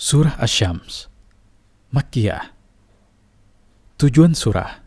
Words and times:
Surah 0.00 0.40
Asy-Syams 0.40 1.12
Makkiyah. 1.92 2.56
Tujuan 4.00 4.32
surah. 4.32 4.80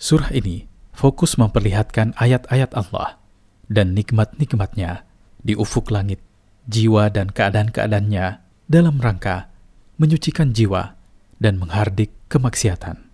Surah 0.00 0.32
ini 0.32 0.64
fokus 0.96 1.36
memperlihatkan 1.36 2.16
ayat-ayat 2.16 2.72
Allah 2.72 3.20
dan 3.68 3.92
nikmat-nikmatnya 3.92 5.04
di 5.36 5.52
ufuk 5.52 5.92
langit, 5.92 6.24
jiwa 6.64 7.12
dan 7.12 7.28
keadaan-keadaannya 7.28 8.40
dalam 8.72 8.96
rangka 9.04 9.52
menyucikan 10.00 10.56
jiwa 10.56 10.96
dan 11.36 11.60
menghardik 11.60 12.16
kemaksiatan. 12.32 13.12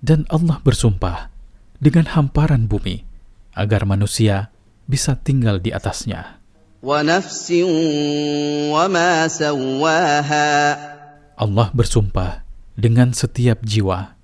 dan 0.00 0.24
Allah 0.32 0.58
bersumpah 0.64 1.28
dengan 1.76 2.08
hamparan 2.08 2.64
bumi 2.64 3.04
agar 3.52 3.84
manusia 3.84 4.48
bisa 4.88 5.18
tinggal 5.20 5.60
di 5.60 5.70
atasnya. 5.76 6.42
ونفس 6.82 7.46
وما 8.74 9.28
سواها 9.28 10.50
Allah 11.38 11.68
bersumpah 11.70 12.42
dengan 12.74 13.14
setiap 13.14 13.62
jiwa 13.62 14.18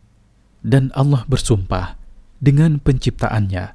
dan 0.67 0.91
Allah 0.95 1.23
bersumpah 1.31 1.95
dengan 2.43 2.83
penciptaannya 2.83 3.75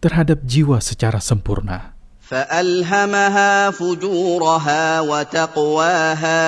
terhadap 0.00 0.44
jiwa 0.48 0.80
secara 0.80 1.20
sempurna. 1.20 1.92
فألهمها 2.32 3.76
فجورها 3.76 4.84
وتقواها 5.00 6.42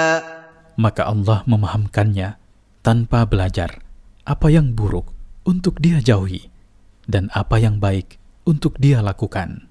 maka 0.79 1.11
Allah 1.11 1.43
memahamkannya 1.43 2.39
tanpa 2.79 3.27
belajar 3.27 3.83
apa 4.23 4.47
yang 4.47 4.71
buruk 4.71 5.11
untuk 5.43 5.83
dia 5.83 5.99
jauhi 5.99 6.47
dan 7.03 7.27
apa 7.35 7.59
yang 7.59 7.83
baik 7.83 8.15
untuk 8.47 8.79
dia 8.79 9.03
lakukan. 9.03 9.67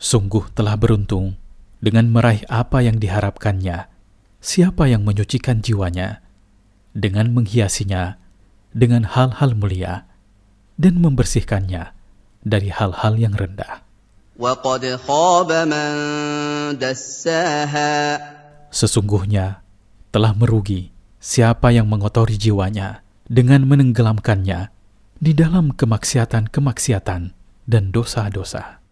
Sungguh 0.00 0.44
telah 0.56 0.74
beruntung 0.80 1.36
dengan 1.84 2.08
meraih 2.08 2.48
apa 2.48 2.80
yang 2.80 2.96
diharapkannya. 2.96 3.92
Siapa 4.40 4.88
yang 4.88 5.04
menyucikan 5.04 5.60
jiwanya 5.60 6.24
dengan 6.96 7.32
menghiasinya 7.36 8.16
dengan 8.72 9.04
hal-hal 9.04 9.52
mulia 9.52 10.08
dan 10.80 11.00
membersihkannya 11.00 11.92
dari 12.44 12.68
hal-hal 12.72 13.16
yang 13.20 13.36
rendah. 13.36 13.84
Sesungguhnya 18.74 19.62
telah 20.10 20.34
merugi 20.34 20.90
siapa 21.22 21.70
yang 21.70 21.86
mengotori 21.86 22.34
jiwanya 22.34 23.06
dengan 23.30 23.62
menenggelamkannya 23.62 24.74
di 25.22 25.32
dalam 25.38 25.70
kemaksiatan-kemaksiatan 25.70 27.22
dan 27.70 27.84
dosa-dosa. 27.94 28.82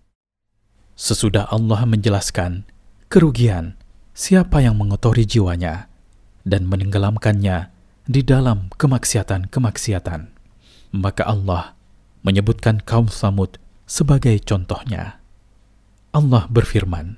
Sesudah 0.94 1.50
Allah 1.50 1.90
menjelaskan 1.90 2.62
kerugian 3.10 3.74
siapa 4.14 4.62
yang 4.62 4.78
mengotori 4.78 5.26
jiwanya 5.26 5.90
dan 6.46 6.70
menenggelamkannya 6.70 7.74
di 8.06 8.22
dalam 8.22 8.70
kemaksiatan-kemaksiatan, 8.78 10.30
maka 10.94 11.26
Allah 11.26 11.74
menyebutkan 12.22 12.78
kaum 12.78 13.10
Samud 13.10 13.58
sebagai 13.90 14.38
contohnya. 14.46 15.21
Allah 16.12 16.44
berfirman, 16.44 17.16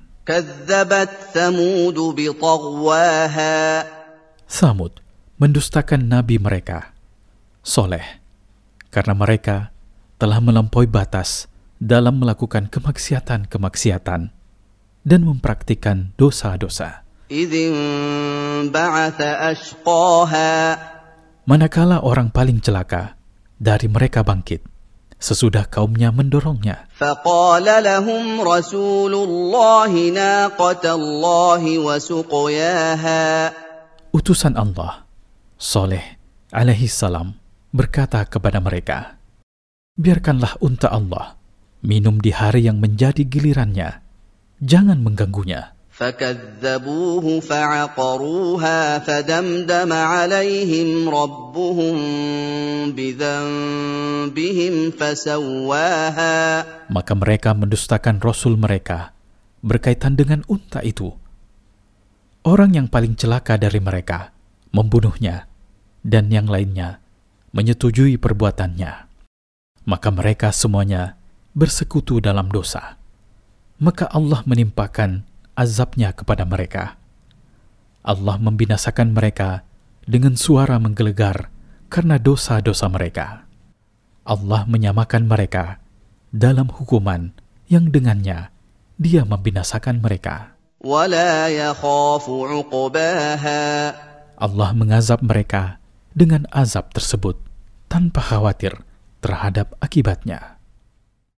Samud 4.47 4.93
mendustakan 5.35 6.01
nabi 6.07 6.39
mereka, 6.39 6.95
Soleh, 7.59 8.23
karena 8.87 9.11
mereka 9.11 9.75
telah 10.15 10.39
melampaui 10.39 10.87
batas 10.87 11.51
dalam 11.75 12.23
melakukan 12.23 12.71
kemaksiatan-kemaksiatan 12.71 14.31
dan 15.03 15.19
mempraktikan 15.27 16.15
dosa-dosa. 16.15 17.03
Manakala 21.45 21.97
orang 21.99 22.31
paling 22.31 22.63
celaka 22.63 23.19
dari 23.59 23.91
mereka 23.91 24.23
bangkit, 24.23 24.74
sesudah 25.20 25.68
kaumnya 25.68 26.10
mendorongnya, 26.12 26.88
فقال 27.00 27.66
لهم 27.66 28.40
رسول 28.40 29.14
الله 29.14 29.92
ناقة 30.12 30.84
الله 30.84 31.62
وسقياها 31.78 33.24
utusan 34.12 34.54
Allah, 34.56 35.04
Soleh 35.60 36.16
alaihi 36.50 36.88
salam, 36.90 37.36
berkata 37.70 38.24
kepada 38.26 38.58
mereka, 38.58 39.20
Biarkanlah 40.00 40.56
unta 40.64 40.88
Allah 40.88 41.40
minum 41.80 42.20
di 42.20 42.32
hari 42.32 42.68
yang 42.68 42.80
menjadi 42.80 43.24
gilirannya. 43.24 44.04
Jangan 44.60 45.00
mengganggunya. 45.00 45.72
فكذبوه 46.00 47.26
فعقروها 47.44 48.80
فدمدم 49.04 49.90
عليهم 49.92 50.88
ربهم 51.08 51.96
بذنبهم 52.96 54.74
فسواها 54.96 56.38
Maka 56.88 57.12
mereka 57.12 57.52
mendustakan 57.52 58.16
Rasul 58.24 58.56
mereka 58.56 59.12
berkaitan 59.60 60.16
dengan 60.16 60.40
unta 60.48 60.80
itu. 60.80 61.12
Orang 62.48 62.72
yang 62.72 62.88
paling 62.88 63.20
celaka 63.20 63.60
dari 63.60 63.84
mereka 63.84 64.32
membunuhnya 64.72 65.44
dan 66.00 66.32
yang 66.32 66.48
lainnya 66.48 67.04
menyetujui 67.52 68.16
perbuatannya. 68.16 68.92
Maka 69.84 70.08
mereka 70.08 70.48
semuanya 70.48 71.20
bersekutu 71.52 72.24
dalam 72.24 72.48
dosa. 72.48 72.96
Maka 73.76 74.08
Allah 74.08 74.40
menimpakan 74.48 75.28
azabnya 75.55 76.11
kepada 76.11 76.43
mereka. 76.43 76.99
Allah 78.05 78.37
membinasakan 78.37 79.15
mereka 79.17 79.65
dengan 80.05 80.37
suara 80.37 80.77
menggelegar 80.77 81.49
karena 81.89 82.21
dosa-dosa 82.21 82.85
mereka. 82.91 83.49
Allah 84.25 84.67
menyamakan 84.69 85.25
mereka 85.25 85.81
dalam 86.29 86.69
hukuman 86.69 87.33
yang 87.65 87.89
dengannya 87.89 88.53
dia 88.95 89.23
membinasakan 89.25 89.99
mereka. 89.99 90.53
Allah 94.35 94.69
mengazab 94.75 95.23
mereka 95.25 95.81
dengan 96.13 96.45
azab 96.53 96.93
tersebut 96.93 97.39
tanpa 97.89 98.21
khawatir 98.21 98.83
terhadap 99.23 99.73
akibatnya. 99.81 100.54